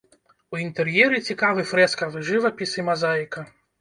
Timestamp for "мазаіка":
2.89-3.39